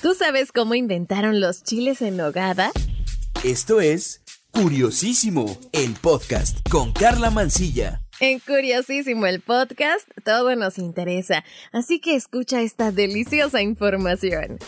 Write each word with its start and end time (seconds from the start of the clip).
¿Tú 0.00 0.14
sabes 0.14 0.52
cómo 0.52 0.76
inventaron 0.76 1.40
los 1.40 1.64
chiles 1.64 2.02
en 2.02 2.16
nogada? 2.16 2.70
Esto 3.42 3.80
es 3.80 4.22
Curiosísimo, 4.52 5.58
el 5.72 5.94
podcast 5.94 6.58
con 6.70 6.92
Carla 6.92 7.30
Mancilla. 7.30 8.00
En 8.20 8.38
Curiosísimo 8.38 9.26
el 9.26 9.40
podcast, 9.40 10.08
todo 10.24 10.54
nos 10.54 10.78
interesa, 10.78 11.44
así 11.72 11.98
que 11.98 12.14
escucha 12.14 12.62
esta 12.62 12.92
deliciosa 12.92 13.60
información. 13.60 14.58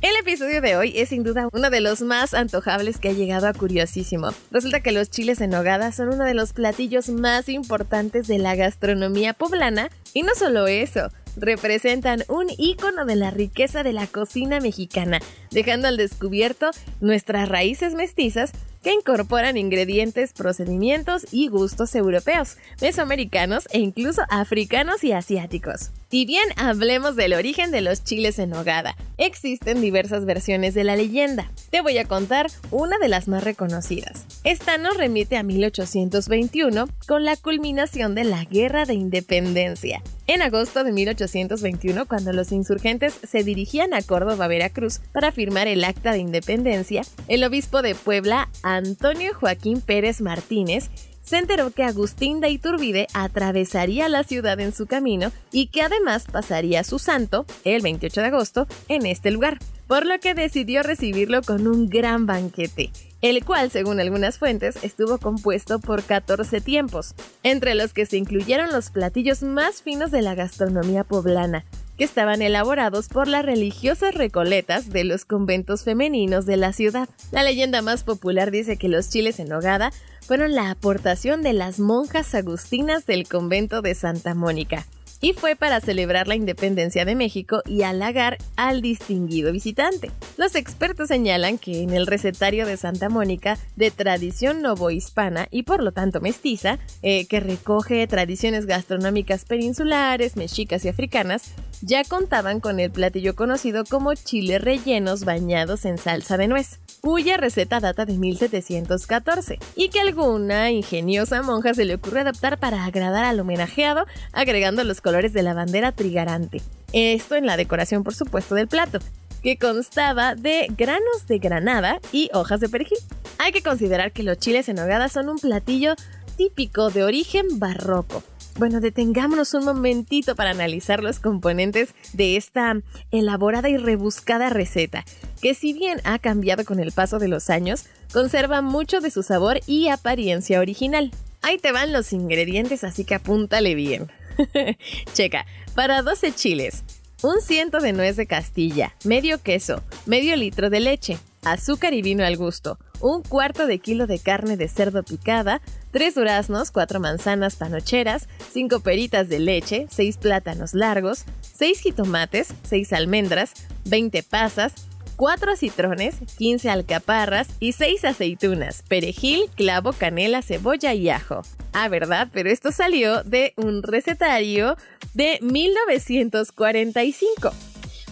El 0.00 0.16
episodio 0.16 0.60
de 0.60 0.74
hoy 0.74 0.94
es 0.96 1.10
sin 1.10 1.22
duda 1.22 1.48
uno 1.52 1.70
de 1.70 1.80
los 1.80 2.02
más 2.02 2.34
antojables 2.34 2.98
que 2.98 3.10
ha 3.10 3.12
llegado 3.12 3.46
a 3.46 3.52
Curiosísimo. 3.52 4.30
Resulta 4.50 4.80
que 4.80 4.90
los 4.90 5.10
chiles 5.10 5.40
en 5.40 5.50
nogada 5.50 5.92
son 5.92 6.08
uno 6.08 6.24
de 6.24 6.34
los 6.34 6.52
platillos 6.52 7.08
más 7.08 7.48
importantes 7.48 8.26
de 8.26 8.38
la 8.38 8.56
gastronomía 8.56 9.32
poblana 9.32 9.90
y 10.12 10.22
no 10.24 10.34
solo 10.34 10.66
eso, 10.66 11.08
representan 11.36 12.24
un 12.28 12.46
ícono 12.58 13.04
de 13.04 13.16
la 13.16 13.30
riqueza 13.30 13.82
de 13.82 13.92
la 13.92 14.06
cocina 14.06 14.60
mexicana, 14.60 15.20
dejando 15.50 15.88
al 15.88 15.96
descubierto 15.96 16.70
nuestras 17.00 17.48
raíces 17.48 17.94
mestizas 17.94 18.52
que 18.82 18.92
incorporan 18.92 19.56
ingredientes, 19.56 20.32
procedimientos 20.32 21.26
y 21.30 21.48
gustos 21.48 21.94
europeos, 21.94 22.56
mesoamericanos 22.80 23.68
e 23.70 23.78
incluso 23.78 24.22
africanos 24.28 25.04
y 25.04 25.12
asiáticos. 25.12 25.90
Y 26.10 26.26
bien 26.26 26.44
hablemos 26.56 27.16
del 27.16 27.32
origen 27.32 27.70
de 27.70 27.80
los 27.80 28.04
chiles 28.04 28.38
en 28.38 28.50
nogada, 28.50 28.96
existen 29.18 29.80
diversas 29.80 30.24
versiones 30.24 30.74
de 30.74 30.84
la 30.84 30.96
leyenda. 30.96 31.50
Te 31.70 31.80
voy 31.80 31.96
a 31.98 32.06
contar 32.06 32.50
una 32.70 32.98
de 32.98 33.08
las 33.08 33.28
más 33.28 33.44
reconocidas. 33.44 34.26
Esta 34.44 34.76
nos 34.78 34.96
remite 34.96 35.36
a 35.36 35.42
1821 35.42 36.88
con 37.06 37.24
la 37.24 37.36
culminación 37.36 38.14
de 38.14 38.24
la 38.24 38.44
Guerra 38.44 38.84
de 38.84 38.94
Independencia. 38.94 40.02
En 40.32 40.40
agosto 40.40 40.82
de 40.82 40.92
1821, 40.92 42.06
cuando 42.06 42.32
los 42.32 42.52
insurgentes 42.52 43.12
se 43.22 43.44
dirigían 43.44 43.92
a 43.92 44.00
Córdoba, 44.00 44.48
Veracruz, 44.48 45.00
para 45.12 45.30
firmar 45.30 45.68
el 45.68 45.84
Acta 45.84 46.12
de 46.12 46.20
Independencia, 46.20 47.02
el 47.28 47.44
obispo 47.44 47.82
de 47.82 47.94
Puebla, 47.94 48.48
Antonio 48.62 49.34
Joaquín 49.34 49.82
Pérez 49.82 50.22
Martínez, 50.22 50.88
se 51.20 51.36
enteró 51.36 51.70
que 51.70 51.84
Agustín 51.84 52.40
de 52.40 52.48
Iturbide 52.48 53.08
atravesaría 53.12 54.08
la 54.08 54.24
ciudad 54.24 54.58
en 54.58 54.72
su 54.72 54.86
camino 54.86 55.32
y 55.52 55.66
que 55.66 55.82
además 55.82 56.24
pasaría 56.32 56.82
su 56.82 56.98
santo, 56.98 57.44
el 57.64 57.82
28 57.82 58.22
de 58.22 58.26
agosto, 58.28 58.66
en 58.88 59.04
este 59.04 59.32
lugar, 59.32 59.58
por 59.86 60.06
lo 60.06 60.18
que 60.18 60.32
decidió 60.32 60.82
recibirlo 60.82 61.42
con 61.42 61.66
un 61.66 61.90
gran 61.90 62.24
banquete, 62.24 62.90
el 63.22 63.44
cual, 63.44 63.70
según 63.70 64.00
algunas 64.00 64.38
fuentes, 64.38 64.82
estuvo 64.82 65.18
compuesto 65.18 65.78
por 65.78 66.02
14 66.02 66.60
tiempos, 66.60 67.14
entre 67.44 67.76
los 67.76 67.92
que 67.92 68.04
se 68.04 68.16
incluyeron 68.16 68.72
los 68.72 68.90
platillos 68.90 69.42
más 69.42 69.80
finos 69.80 70.10
de 70.10 70.22
la 70.22 70.34
gastronomía 70.34 71.04
poblana, 71.04 71.64
que 71.96 72.04
estaban 72.04 72.42
elaborados 72.42 73.06
por 73.08 73.28
las 73.28 73.44
religiosas 73.44 74.14
recoletas 74.14 74.90
de 74.90 75.04
los 75.04 75.24
conventos 75.24 75.84
femeninos 75.84 76.46
de 76.46 76.56
la 76.56 76.72
ciudad. 76.72 77.08
La 77.30 77.44
leyenda 77.44 77.80
más 77.80 78.02
popular 78.02 78.50
dice 78.50 78.76
que 78.76 78.88
los 78.88 79.08
chiles 79.08 79.38
en 79.38 79.48
nogada 79.48 79.92
fueron 80.26 80.54
la 80.54 80.70
aportación 80.70 81.42
de 81.42 81.52
las 81.52 81.78
monjas 81.78 82.34
agustinas 82.34 83.06
del 83.06 83.28
convento 83.28 83.82
de 83.82 83.94
Santa 83.94 84.34
Mónica, 84.34 84.84
y 85.22 85.32
fue 85.32 85.56
para 85.56 85.80
celebrar 85.80 86.28
la 86.28 86.34
independencia 86.34 87.06
de 87.06 87.14
México 87.14 87.62
y 87.64 87.82
halagar 87.82 88.36
al 88.56 88.82
distinguido 88.82 89.52
visitante. 89.52 90.10
Los 90.36 90.56
expertos 90.56 91.08
señalan 91.08 91.56
que 91.56 91.82
en 91.82 91.90
el 91.90 92.06
recetario 92.06 92.66
de 92.66 92.76
Santa 92.76 93.08
Mónica, 93.08 93.56
de 93.76 93.90
tradición 93.90 94.60
novohispana 94.60 95.46
y 95.50 95.62
por 95.62 95.82
lo 95.82 95.92
tanto 95.92 96.20
mestiza, 96.20 96.78
eh, 97.02 97.26
que 97.26 97.40
recoge 97.40 98.06
tradiciones 98.08 98.66
gastronómicas 98.66 99.44
peninsulares, 99.44 100.36
mexicas 100.36 100.84
y 100.84 100.88
africanas, 100.88 101.54
ya 101.82 102.04
contaban 102.04 102.60
con 102.60 102.80
el 102.80 102.90
platillo 102.90 103.34
conocido 103.34 103.84
como 103.84 104.14
chiles 104.14 104.62
rellenos 104.62 105.24
bañados 105.24 105.84
en 105.84 105.98
salsa 105.98 106.36
de 106.36 106.48
nuez, 106.48 106.80
cuya 107.00 107.36
receta 107.36 107.80
data 107.80 108.06
de 108.06 108.16
1714, 108.16 109.58
y 109.74 109.88
que 109.88 110.00
alguna 110.00 110.70
ingeniosa 110.70 111.42
monja 111.42 111.74
se 111.74 111.84
le 111.84 111.96
ocurrió 111.96 112.20
adaptar 112.22 112.58
para 112.58 112.84
agradar 112.84 113.24
al 113.24 113.40
homenajeado, 113.40 114.06
agregando 114.32 114.84
los 114.84 115.00
colores 115.00 115.32
de 115.32 115.42
la 115.42 115.54
bandera 115.54 115.92
trigarante. 115.92 116.62
Esto 116.92 117.34
en 117.34 117.46
la 117.46 117.56
decoración, 117.56 118.04
por 118.04 118.14
supuesto, 118.14 118.54
del 118.54 118.68
plato 118.68 119.00
que 119.42 119.58
constaba 119.58 120.34
de 120.36 120.68
granos 120.76 121.26
de 121.26 121.38
granada 121.38 121.98
y 122.12 122.30
hojas 122.32 122.60
de 122.60 122.68
perejil. 122.68 122.98
Hay 123.38 123.50
que 123.50 123.62
considerar 123.62 124.12
que 124.12 124.22
los 124.22 124.38
chiles 124.38 124.68
en 124.68 124.76
nogada 124.76 125.08
son 125.08 125.28
un 125.28 125.38
platillo 125.38 125.96
típico 126.36 126.90
de 126.90 127.04
origen 127.04 127.58
barroco, 127.58 128.22
bueno, 128.58 128.80
detengámonos 128.80 129.54
un 129.54 129.64
momentito 129.64 130.34
para 130.34 130.50
analizar 130.50 131.02
los 131.02 131.18
componentes 131.18 131.94
de 132.12 132.36
esta 132.36 132.76
elaborada 133.10 133.68
y 133.68 133.76
rebuscada 133.76 134.50
receta, 134.50 135.04
que 135.40 135.54
si 135.54 135.72
bien 135.72 136.00
ha 136.04 136.18
cambiado 136.18 136.64
con 136.64 136.78
el 136.78 136.92
paso 136.92 137.18
de 137.18 137.28
los 137.28 137.50
años, 137.50 137.86
conserva 138.12 138.62
mucho 138.62 139.00
de 139.00 139.10
su 139.10 139.22
sabor 139.22 139.60
y 139.66 139.88
apariencia 139.88 140.60
original. 140.60 141.10
Ahí 141.40 141.58
te 141.58 141.72
van 141.72 141.92
los 141.92 142.12
ingredientes, 142.12 142.84
así 142.84 143.04
que 143.04 143.14
apúntale 143.14 143.74
bien. 143.74 144.10
Checa, 145.12 145.46
para 145.74 146.02
12 146.02 146.32
chiles, 146.32 146.84
un 147.22 147.40
ciento 147.40 147.78
de 147.78 147.92
nuez 147.92 148.16
de 148.16 148.26
Castilla, 148.26 148.94
medio 149.04 149.42
queso, 149.42 149.82
medio 150.06 150.36
litro 150.36 150.70
de 150.70 150.80
leche, 150.80 151.18
azúcar 151.44 151.94
y 151.94 152.02
vino 152.02 152.24
al 152.24 152.36
gusto, 152.36 152.78
un 153.00 153.22
cuarto 153.22 153.66
de 153.66 153.78
kilo 153.78 154.06
de 154.06 154.18
carne 154.18 154.56
de 154.56 154.68
cerdo 154.68 155.02
picada, 155.02 155.60
tres 155.92 156.16
duraznos, 156.16 156.72
cuatro 156.72 156.98
manzanas 156.98 157.54
panocheras, 157.56 158.28
cinco 158.50 158.80
peritas 158.80 159.28
de 159.28 159.38
leche, 159.38 159.86
seis 159.90 160.16
plátanos 160.16 160.74
largos, 160.74 161.24
seis 161.40 161.78
jitomates, 161.80 162.52
seis 162.64 162.92
almendras, 162.92 163.52
20 163.84 164.22
pasas, 164.22 164.72
4 165.16 165.56
citrones, 165.56 166.16
15 166.38 166.70
alcaparras 166.70 167.48
y 167.60 167.72
6 167.72 168.06
aceitunas, 168.06 168.82
perejil, 168.88 169.50
clavo, 169.54 169.92
canela, 169.92 170.40
cebolla 170.42 170.94
y 170.94 171.10
ajo. 171.10 171.42
Ah, 171.72 171.88
¿verdad? 171.88 172.26
Pero 172.32 172.50
esto 172.50 172.72
salió 172.72 173.22
de 173.22 173.52
un 173.56 173.84
recetario 173.84 174.76
de 175.14 175.38
1945. 175.42 177.52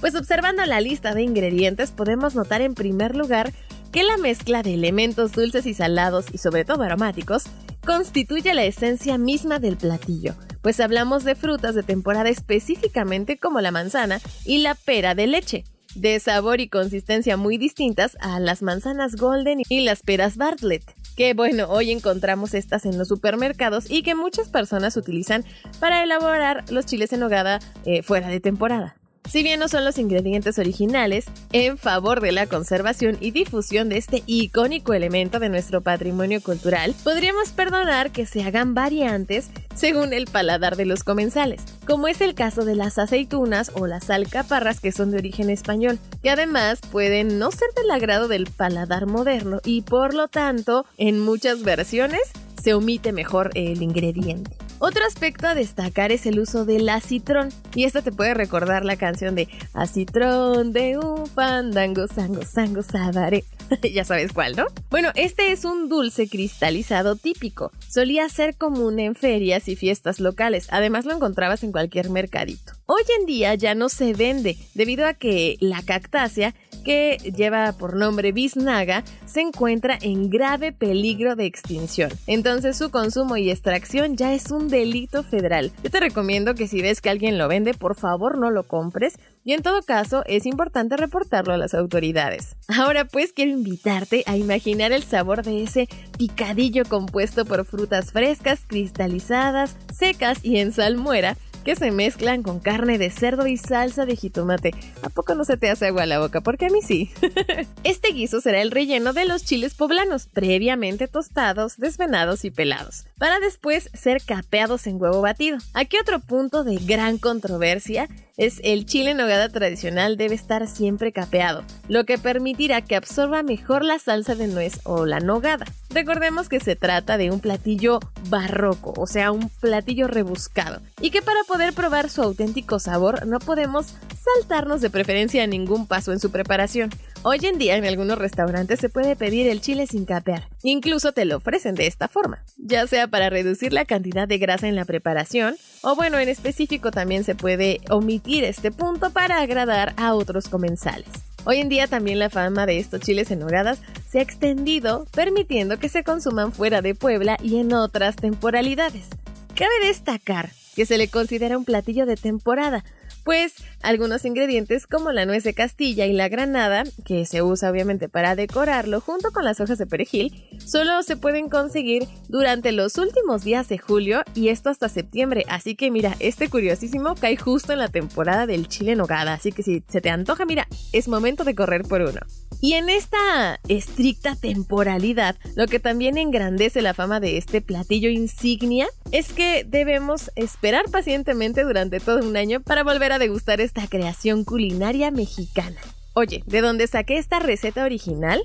Pues 0.01 0.15
observando 0.15 0.65
la 0.67 0.81
lista 0.81 1.13
de 1.15 1.23
ingredientes 1.23 1.91
podemos 1.91 2.37
notar 2.37 2.63
en 2.63 2.75
primer 2.75 3.17
lugar 3.17 3.53
que 3.93 4.03
la 4.05 4.17
mezcla 4.17 4.63
de 4.63 4.73
elementos 4.75 5.33
dulces 5.33 5.67
y 5.67 5.75
salados 5.75 6.27
y 6.33 6.39
sobre 6.39 6.65
todo 6.65 6.85
aromáticos 6.85 7.47
constituye 7.85 8.55
la 8.55 8.65
esencia 8.65 9.19
misma 9.19 9.59
del 9.59 9.77
platillo, 9.77 10.35
pues 10.63 10.81
hablamos 10.81 11.25
de 11.25 11.35
frutas 11.35 11.75
de 11.75 11.83
temporada 11.83 12.29
específicamente 12.29 13.39
como 13.39 13.61
la 13.61 13.71
manzana 13.71 14.21
y 14.45 14.59
la 14.59 14.75
pera 14.75 15.15
de 15.15 15.27
leche, 15.27 15.65
de 15.95 16.21
sabor 16.21 16.61
y 16.61 16.69
consistencia 16.69 17.37
muy 17.37 17.59
distintas 17.59 18.17
a 18.21 18.39
las 18.41 18.63
manzanas 18.63 19.17
golden 19.17 19.63
y 19.69 19.81
las 19.81 20.03
peras 20.03 20.37
Bartlett, 20.37 20.85
que 21.17 21.35
bueno, 21.35 21.67
hoy 21.69 21.91
encontramos 21.91 22.55
estas 22.55 22.85
en 22.85 22.99
los 22.99 23.09
supermercados 23.09 23.91
y 23.91 24.03
que 24.03 24.15
muchas 24.15 24.49
personas 24.49 24.97
utilizan 24.97 25.45
para 25.81 26.03
elaborar 26.03 26.65
los 26.71 26.87
chiles 26.87 27.13
en 27.13 27.21
nogada 27.21 27.59
eh, 27.85 28.03
fuera 28.03 28.29
de 28.29 28.41
temporada. 28.41 29.00
Si 29.29 29.45
bien 29.45 29.61
no 29.61 29.69
son 29.69 29.85
los 29.85 29.99
ingredientes 29.99 30.59
originales, 30.59 31.27
en 31.53 31.79
favor 31.79 32.21
de 32.21 32.33
la 32.33 32.47
conservación 32.47 33.17
y 33.21 33.31
difusión 33.31 33.89
de 33.89 33.97
este 33.97 34.25
icónico 34.27 34.93
elemento 34.93 35.39
de 35.39 35.49
nuestro 35.49 35.83
patrimonio 35.83 36.43
cultural, 36.43 36.97
podríamos 37.05 37.51
perdonar 37.51 38.11
que 38.11 38.27
se 38.27 38.43
hagan 38.43 38.75
variantes 38.75 39.51
según 39.75 40.13
el 40.13 40.27
paladar 40.27 40.77
de 40.77 40.85
los 40.85 41.05
comensales, 41.05 41.63
como 41.87 42.09
es 42.09 42.21
el 42.21 42.35
caso 42.35 42.65
de 42.65 42.75
las 42.75 42.99
aceitunas 42.99 43.71
o 43.75 43.87
las 43.87 44.11
alcaparras 44.11 44.81
que 44.81 44.91
son 44.91 45.13
de 45.13 45.19
origen 45.19 45.49
español, 45.49 46.01
que 46.23 46.31
además 46.31 46.81
pueden 46.91 47.39
no 47.39 47.53
ser 47.53 47.69
del 47.77 47.91
agrado 47.93 48.27
del 48.27 48.47
paladar 48.47 49.07
moderno 49.07 49.61
y 49.65 49.83
por 49.83 50.13
lo 50.13 50.27
tanto, 50.27 50.87
en 50.99 51.21
muchas 51.21 51.63
versiones, 51.63 52.23
se 52.61 52.75
omite 52.75 53.13
mejor 53.13 53.51
el 53.55 53.81
ingrediente. 53.81 54.51
Otro 54.83 55.05
aspecto 55.05 55.47
a 55.47 55.55
destacar 55.55 56.11
es 56.11 56.25
el 56.25 56.41
uso 56.41 56.65
del 56.65 56.89
acitrón. 56.89 57.51
Y 57.75 57.85
esto 57.85 58.03
te 58.03 58.13
puede 58.13 58.33
recordar 58.33 58.83
la 58.87 58.97
canción 58.97 59.35
de 59.35 59.47
Acitrón 59.75 60.73
de 60.73 60.97
un 60.97 61.27
fandango, 61.27 62.07
sango, 62.09 62.43
sango, 62.47 62.83
sabaré. 62.83 63.45
ya 63.93 64.07
sabes 64.07 64.33
cuál, 64.33 64.57
¿no? 64.57 64.65
Bueno, 64.89 65.11
este 65.17 65.53
es 65.53 65.67
un 65.67 65.91
dulce 65.91 66.31
cristalizado 66.31 67.15
típico. 67.15 67.73
Solía 67.91 68.27
ser 68.31 68.57
común 68.57 68.99
en 69.01 69.15
ferias 69.15 69.69
y 69.69 69.77
fiestas 69.77 70.19
locales. 70.19 70.67
Además 70.71 71.05
lo 71.05 71.13
encontrabas 71.13 71.63
en 71.63 71.73
cualquier 71.73 72.09
mercadito. 72.09 72.73
Hoy 72.87 73.03
en 73.19 73.27
día 73.27 73.55
ya 73.57 73.75
no 73.75 73.91
se 73.91 74.15
vende 74.15 74.57
debido 74.73 75.07
a 75.07 75.13
que 75.13 75.59
la 75.61 75.83
cactácea 75.83 76.55
que 76.83 77.19
lleva 77.37 77.73
por 77.73 77.97
nombre 77.97 78.33
biznaga, 78.33 79.05
se 79.27 79.41
encuentra 79.41 79.99
en 80.01 80.31
grave 80.31 80.73
peligro 80.73 81.37
de 81.37 81.47
extinción. 81.47 82.11
Entonces 82.27 82.77
su 82.77 82.91
consumo 82.91 83.37
y 83.37 83.51
extracción 83.51 84.17
ya 84.17 84.33
es 84.33 84.51
un 84.51 84.69
delito 84.69 85.23
federal. 85.23 85.73
Yo 85.83 85.91
te 85.91 86.01
recomiendo 86.01 86.55
que 86.55 86.69
si 86.69 86.83
ves 86.83 87.01
que 87.01 87.11
alguien 87.11 87.39
lo 87.39 87.49
vende, 87.49 87.75
por 87.75 87.97
favor 87.97 88.39
no 88.39 88.51
lo 88.51 88.65
compres 88.65 89.19
y 89.45 89.53
en 89.53 89.63
todo 89.63 89.83
caso 89.83 90.23
es 90.27 90.47
importante 90.47 90.97
reportarlo 90.97 91.53
a 91.53 91.59
las 91.59 91.75
autoridades. 91.75 92.57
Ahora 92.69 93.05
pues 93.05 93.33
quiero 93.33 93.53
invitarte 93.53 94.25
a 94.27 94.37
imaginar 94.37 94.93
el 94.93 95.03
sabor 95.03 95.43
de 95.43 95.63
ese 95.63 95.89
picadillo 96.19 96.85
compuesto 96.85 97.45
por 97.45 97.65
frutas 97.65 98.13
frescas, 98.13 98.61
cristalizadas, 98.67 99.77
secas 99.93 100.45
y 100.45 100.59
en 100.59 100.73
salmuera 100.73 101.37
que 101.65 101.77
se 101.77 101.91
mezclan 101.91 102.43
con 102.43 102.61
carne 102.61 102.99
de 102.99 103.11
cerdo 103.11 103.47
y 103.47 103.57
salsa 103.57 104.07
de 104.07 104.17
jitomate. 104.17 104.73
¿A 105.03 105.09
poco 105.09 105.35
no 105.35 105.45
se 105.45 105.57
te 105.57 105.71
hace 105.71 105.87
agua 105.87 106.07
la 106.07 106.19
boca? 106.19 106.41
Porque 106.41 106.67
a 106.67 106.71
mí 106.71 106.81
sí. 106.83 107.11
este 107.85 108.13
guiso 108.13 108.41
será 108.41 108.63
el 108.63 108.71
relleno 108.71 109.13
de 109.13 109.27
los 109.27 109.45
chiles 109.45 109.75
poblanos, 109.75 110.27
previamente 110.27 111.09
tostados, 111.09 111.77
desvenados 111.77 112.45
y 112.45 112.51
pelados, 112.51 113.05
para 113.21 113.39
después 113.39 113.91
ser 113.93 114.23
capeados 114.25 114.87
en 114.87 115.01
huevo 115.01 115.21
batido. 115.21 115.59
Aquí 115.75 115.99
otro 116.01 116.21
punto 116.21 116.65
de 116.65 116.77
gran 116.77 117.19
controversia 117.19 118.09
es 118.39 118.63
el 118.65 118.87
chile 118.87 119.11
en 119.11 119.19
nogada 119.19 119.51
tradicional 119.51 120.17
debe 120.17 120.35
estar 120.35 120.67
siempre 120.67 121.13
capeado, 121.13 121.63
lo 121.87 122.07
que 122.07 122.17
permitirá 122.17 122.81
que 122.81 122.97
absorba 122.97 123.43
mejor 123.43 123.85
la 123.85 123.99
salsa 123.99 124.35
de 124.35 124.47
nuez 124.47 124.81
o 124.85 125.05
la 125.05 125.21
nogada. 125.21 125.67
Recordemos 125.91 126.49
que 126.49 126.61
se 126.61 126.77
trata 126.77 127.19
de 127.19 127.31
un 127.31 127.41
platillo 127.41 128.01
barroco, 128.31 128.95
o 128.97 129.07
sea, 129.07 129.33
un 129.33 129.51
platillo 129.51 130.09
rebuscado, 130.09 130.81
y 131.03 131.11
que 131.11 131.21
para 131.21 131.45
poder 131.47 131.75
probar 131.75 132.09
su 132.09 132.23
auténtico 132.23 132.79
sabor 132.79 133.27
no 133.27 133.39
podemos 133.39 133.97
saltarnos 134.35 134.81
de 134.81 134.89
preferencia 134.89 135.45
a 135.45 135.47
ningún 135.47 135.87
paso 135.87 136.13
en 136.13 136.21
su 136.21 136.31
preparación. 136.31 136.89
Hoy 137.23 137.39
en 137.43 137.59
día 137.59 137.77
en 137.77 137.85
algunos 137.85 138.17
restaurantes 138.17 138.81
se 138.81 138.89
puede 138.89 139.15
pedir 139.15 139.47
el 139.47 139.61
chile 139.61 139.87
sin 139.87 140.07
capear, 140.07 140.49
incluso 140.63 141.13
te 141.13 141.27
lo 141.27 141.37
ofrecen 141.37 141.75
de 141.75 141.87
esta 141.87 142.09
forma, 142.09 142.43
ya 142.57 142.87
sea 142.87 143.09
para 143.09 143.29
reducir 143.29 143.75
la 143.75 143.85
cantidad 143.85 144.27
de 144.27 144.39
grasa 144.39 144.69
en 144.69 144.75
la 144.75 144.87
preparación, 144.87 145.57
o 145.83 145.95
bueno, 145.95 146.19
en 146.19 146.31
específico 146.31 146.91
también 146.91 147.23
se 147.23 147.35
puede 147.35 147.83
omitir 147.91 148.45
este 148.45 148.71
punto 148.71 149.11
para 149.11 149.43
agradar 149.43 149.93
a 149.99 150.15
otros 150.15 150.49
comensales. 150.49 151.09
Hoy 151.45 151.59
en 151.59 151.69
día 151.69 151.89
también 151.89 152.19
la 152.19 152.31
fama 152.31 152.65
de 152.65 152.79
estos 152.79 153.01
chiles 153.01 153.31
en 153.31 153.43
hogadas 153.43 153.83
se 154.09 154.21
ha 154.21 154.23
extendido, 154.23 155.07
permitiendo 155.13 155.79
que 155.79 155.91
se 155.91 156.03
consuman 156.05 156.53
fuera 156.53 156.81
de 156.81 156.95
Puebla 156.95 157.37
y 157.43 157.59
en 157.59 157.75
otras 157.75 158.17
temporalidades. 158.17 159.09
Cabe 159.55 159.87
destacar 159.87 160.53
que 160.75 160.87
se 160.87 160.99
le 160.99 161.09
considera 161.09 161.59
un 161.59 161.65
platillo 161.65 162.07
de 162.07 162.17
temporada, 162.17 162.85
pues 163.25 163.55
algunos 163.83 164.25
ingredientes 164.25 164.87
como 164.87 165.13
la 165.13 165.27
nuez 165.27 165.45
de 165.45 165.55
Castilla 165.55 166.07
y 166.07 166.13
la 166.13 166.29
granada, 166.29 166.85
que 167.05 167.27
se 167.27 167.43
usa 167.43 167.71
obviamente 167.71 168.09
para 168.09 168.35
decorarlo 168.35 169.01
junto 169.01 169.31
con 169.31 169.45
las 169.45 169.61
hojas 169.61 169.79
de 169.79 169.87
perejil, 169.87 170.33
solo 170.65 171.03
se 171.03 171.17
pueden 171.17 171.49
conseguir 171.49 172.07
durante 172.29 172.73
los 172.73 172.99
últimos 172.99 173.45
días 173.45 173.69
de 173.69 173.79
julio 173.79 174.23
y 174.35 174.49
esto 174.49 174.71
hasta 174.71 174.89
septiembre, 174.89 175.45
así 175.49 175.75
que 175.75 175.91
mira, 175.91 176.17
este 176.21 176.49
curiosísimo 176.49 177.15
cae 177.15 177.37
justo 177.37 177.73
en 177.73 177.79
la 177.79 177.89
temporada 177.89 178.47
del 178.47 178.69
chile 178.69 178.97
nogada, 178.97 179.35
así 179.35 179.53
que 179.53 179.63
si 179.63 179.83
se 179.89 180.01
te 180.01 180.11
antoja, 180.11 180.45
mira, 180.45 180.67
es 180.93 181.09
momento 181.09 181.45
de 181.45 181.55
correr 181.55 181.83
por 181.83 182.03
uno. 182.03 182.21
Y 182.63 182.75
en 182.75 182.91
esta 182.91 183.59
estricta 183.69 184.37
temporalidad, 184.37 185.37
lo 185.57 185.67
que 185.67 185.81
también 185.81 186.19
engrandece 186.19 186.83
la 186.83 186.93
fama 186.93 187.19
de 187.19 187.39
este 187.39 187.63
platillo 187.63 188.11
insignia 188.11 188.87
es 189.13 189.33
que 189.33 189.65
debemos 189.65 190.31
esperar 190.37 190.85
pacientemente 190.91 191.65
durante 191.65 192.01
todo 192.01 192.29
un 192.29 192.37
año 192.37 192.61
para 192.61 192.85
volver 192.85 193.13
a 193.13 193.19
degustar 193.19 193.63
esta 193.63 193.87
creación 193.87 194.45
culinaria 194.45 195.11
mexicana. 195.11 195.81
Oye, 196.13 196.43
¿de 196.47 196.61
dónde 196.61 196.87
saqué 196.87 197.17
esta 197.17 197.39
receta 197.39 197.85
original? 197.85 198.43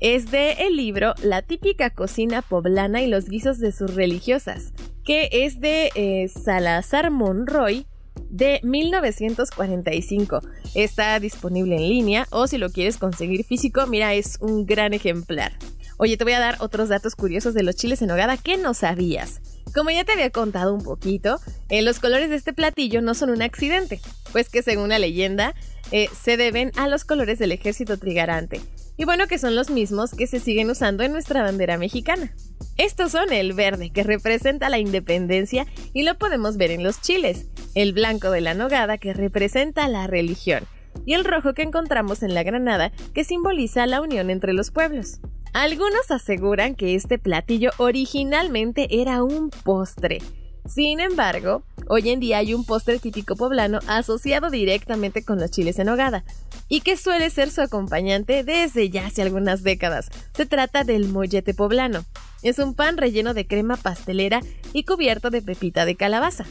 Es 0.00 0.30
de 0.30 0.52
el 0.52 0.76
libro 0.76 1.14
La 1.22 1.42
típica 1.42 1.90
cocina 1.90 2.42
poblana 2.42 3.02
y 3.02 3.08
los 3.08 3.28
guisos 3.28 3.58
de 3.58 3.72
sus 3.72 3.94
religiosas, 3.94 4.74
que 5.04 5.28
es 5.32 5.58
de 5.58 5.90
eh, 5.94 6.28
Salazar 6.28 7.10
Monroy 7.10 7.86
de 8.30 8.60
1945. 8.62 10.40
Está 10.74 11.18
disponible 11.20 11.76
en 11.76 11.88
línea 11.88 12.26
o 12.30 12.46
si 12.46 12.58
lo 12.58 12.70
quieres 12.70 12.98
conseguir 12.98 13.44
físico, 13.44 13.86
mira, 13.86 14.14
es 14.14 14.38
un 14.40 14.66
gran 14.66 14.94
ejemplar. 14.94 15.52
Oye, 15.98 16.16
te 16.16 16.24
voy 16.24 16.34
a 16.34 16.40
dar 16.40 16.56
otros 16.60 16.90
datos 16.90 17.16
curiosos 17.16 17.54
de 17.54 17.62
los 17.62 17.76
chiles 17.76 18.02
en 18.02 18.10
hogada 18.10 18.36
que 18.36 18.58
no 18.58 18.74
sabías. 18.74 19.40
Como 19.74 19.90
ya 19.90 20.04
te 20.04 20.12
había 20.12 20.30
contado 20.30 20.74
un 20.74 20.82
poquito, 20.82 21.40
eh, 21.70 21.82
los 21.82 22.00
colores 22.00 22.28
de 22.28 22.36
este 22.36 22.52
platillo 22.52 23.00
no 23.00 23.14
son 23.14 23.30
un 23.30 23.42
accidente, 23.42 24.00
pues 24.32 24.50
que 24.50 24.62
según 24.62 24.90
la 24.90 24.98
leyenda 24.98 25.54
eh, 25.92 26.08
se 26.20 26.36
deben 26.36 26.72
a 26.76 26.88
los 26.88 27.04
colores 27.04 27.38
del 27.38 27.52
ejército 27.52 27.96
trigarante. 27.96 28.60
Y 28.96 29.04
bueno, 29.04 29.26
que 29.26 29.38
son 29.38 29.54
los 29.54 29.70
mismos 29.70 30.12
que 30.12 30.26
se 30.26 30.40
siguen 30.40 30.70
usando 30.70 31.04
en 31.04 31.12
nuestra 31.12 31.42
bandera 31.42 31.76
mexicana. 31.76 32.34
Estos 32.78 33.12
son 33.12 33.32
el 33.32 33.52
verde, 33.52 33.90
que 33.90 34.02
representa 34.02 34.68
la 34.68 34.78
independencia 34.78 35.66
y 35.92 36.02
lo 36.02 36.18
podemos 36.18 36.56
ver 36.56 36.70
en 36.70 36.82
los 36.82 37.00
chiles, 37.00 37.46
el 37.74 37.92
blanco 37.92 38.30
de 38.30 38.40
la 38.40 38.54
nogada, 38.54 38.98
que 38.98 39.14
representa 39.14 39.88
la 39.88 40.06
religión, 40.06 40.64
y 41.04 41.14
el 41.14 41.24
rojo 41.24 41.54
que 41.54 41.62
encontramos 41.62 42.22
en 42.22 42.34
la 42.34 42.42
granada, 42.42 42.92
que 43.14 43.24
simboliza 43.24 43.86
la 43.86 44.00
unión 44.00 44.30
entre 44.30 44.52
los 44.52 44.70
pueblos. 44.70 45.20
Algunos 45.52 46.10
aseguran 46.10 46.74
que 46.74 46.94
este 46.94 47.18
platillo 47.18 47.70
originalmente 47.78 48.88
era 48.90 49.22
un 49.22 49.48
postre. 49.48 50.18
Sin 50.66 51.00
embargo, 51.00 51.64
hoy 51.88 52.10
en 52.10 52.20
día 52.20 52.38
hay 52.38 52.54
un 52.54 52.64
postre 52.64 52.98
típico 52.98 53.36
poblano 53.36 53.80
asociado 53.86 54.50
directamente 54.50 55.24
con 55.24 55.38
los 55.38 55.50
chiles 55.50 55.78
en 55.78 55.88
hogada 55.88 56.24
y 56.68 56.80
que 56.80 56.96
suele 56.96 57.30
ser 57.30 57.50
su 57.50 57.60
acompañante 57.60 58.44
desde 58.44 58.90
ya 58.90 59.06
hace 59.06 59.22
algunas 59.22 59.62
décadas. 59.62 60.08
Se 60.34 60.46
trata 60.46 60.84
del 60.84 61.08
mollete 61.08 61.54
poblano. 61.54 62.04
Es 62.42 62.58
un 62.58 62.74
pan 62.74 62.96
relleno 62.96 63.34
de 63.34 63.46
crema 63.46 63.76
pastelera 63.76 64.40
y 64.72 64.84
cubierto 64.84 65.30
de 65.30 65.42
pepita 65.42 65.84
de 65.84 65.96
calabaza. 65.96 66.44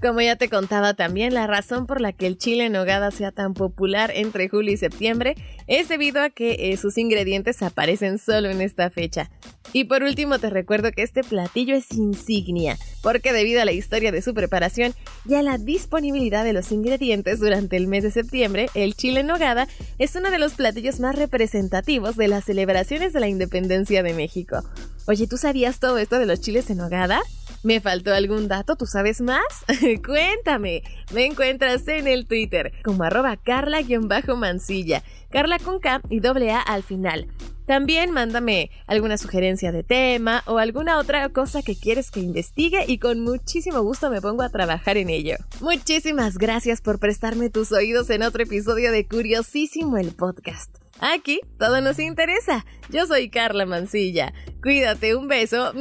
Como 0.00 0.20
ya 0.22 0.36
te 0.36 0.48
contaba 0.48 0.94
también, 0.94 1.34
la 1.34 1.46
razón 1.46 1.86
por 1.86 2.00
la 2.00 2.12
que 2.12 2.26
el 2.26 2.38
chile 2.38 2.66
en 2.66 2.72
nogada 2.72 3.10
sea 3.10 3.32
tan 3.32 3.52
popular 3.52 4.10
entre 4.14 4.48
julio 4.48 4.72
y 4.72 4.78
septiembre 4.78 5.34
es 5.66 5.88
debido 5.88 6.22
a 6.22 6.30
que 6.30 6.72
eh, 6.72 6.76
sus 6.78 6.96
ingredientes 6.96 7.60
aparecen 7.62 8.18
solo 8.18 8.48
en 8.48 8.62
esta 8.62 8.88
fecha. 8.88 9.30
Y 9.74 9.84
por 9.84 10.02
último 10.02 10.38
te 10.38 10.48
recuerdo 10.48 10.90
que 10.92 11.02
este 11.02 11.22
platillo 11.22 11.74
es 11.74 11.92
insignia, 11.92 12.78
porque 13.02 13.32
debido 13.32 13.60
a 13.60 13.64
la 13.64 13.72
historia 13.72 14.12
de 14.12 14.22
su 14.22 14.34
preparación 14.34 14.94
y 15.28 15.34
a 15.34 15.42
la 15.42 15.58
disponibilidad 15.58 16.44
de 16.44 16.52
los 16.52 16.72
ingredientes 16.72 17.40
durante 17.40 17.76
el 17.76 17.86
mes 17.86 18.02
de 18.02 18.10
septiembre, 18.10 18.68
el 18.74 18.94
chile 18.94 19.20
en 19.20 19.26
nogada 19.26 19.68
es 19.98 20.14
uno 20.16 20.30
de 20.30 20.38
los 20.38 20.54
platillos 20.54 21.00
más 21.00 21.16
representativos 21.16 22.16
de 22.16 22.28
las 22.28 22.44
celebraciones 22.44 23.12
de 23.12 23.20
la 23.20 23.28
independencia 23.28 24.02
de 24.02 24.14
México. 24.14 24.62
Oye, 25.06 25.26
¿tú 25.26 25.36
sabías 25.36 25.80
todo 25.80 25.98
esto 25.98 26.18
de 26.18 26.26
los 26.26 26.40
chiles 26.40 26.70
en 26.70 26.78
nogada? 26.78 27.20
¿Me 27.62 27.80
faltó 27.80 28.14
algún 28.14 28.48
dato? 28.48 28.76
¿Tú 28.76 28.86
sabes 28.86 29.20
más? 29.20 29.42
Cuéntame. 30.06 30.82
Me 31.12 31.26
encuentras 31.26 31.86
en 31.88 32.08
el 32.08 32.26
Twitter 32.26 32.72
como 32.82 33.04
arroba 33.04 33.36
carla-mansilla. 33.36 35.02
Carla 35.30 35.58
con 35.58 35.78
K 35.78 36.00
y 36.08 36.20
doble 36.20 36.50
A 36.52 36.60
al 36.60 36.82
final. 36.82 37.28
También 37.66 38.10
mándame 38.10 38.70
alguna 38.86 39.16
sugerencia 39.16 39.70
de 39.70 39.84
tema 39.84 40.42
o 40.46 40.58
alguna 40.58 40.98
otra 40.98 41.28
cosa 41.28 41.62
que 41.62 41.76
quieres 41.76 42.10
que 42.10 42.18
investigue 42.18 42.84
y 42.88 42.98
con 42.98 43.20
muchísimo 43.20 43.82
gusto 43.82 44.10
me 44.10 44.20
pongo 44.20 44.42
a 44.42 44.48
trabajar 44.48 44.96
en 44.96 45.08
ello. 45.08 45.36
Muchísimas 45.60 46.36
gracias 46.36 46.80
por 46.80 46.98
prestarme 46.98 47.48
tus 47.48 47.70
oídos 47.70 48.10
en 48.10 48.24
otro 48.24 48.42
episodio 48.42 48.90
de 48.90 49.06
Curiosísimo 49.06 49.98
el 49.98 50.12
podcast. 50.16 50.74
Aquí 50.98 51.40
todo 51.58 51.80
nos 51.80 51.98
interesa. 51.98 52.64
Yo 52.88 53.06
soy 53.06 53.30
Carla 53.30 53.66
Mancilla. 53.66 54.32
Cuídate, 54.62 55.14
un 55.14 55.28
beso. 55.28 55.72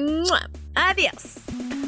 Adiós. 0.75 1.78